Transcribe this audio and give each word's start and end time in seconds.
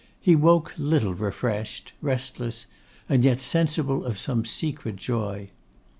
He 0.19 0.35
woke 0.35 0.73
little 0.79 1.13
refreshed; 1.13 1.93
restless, 2.01 2.65
and 3.07 3.23
yet 3.23 3.39
sensible 3.39 4.03
of 4.03 4.17
some 4.17 4.45
secret 4.45 4.95
joy. 4.95 5.51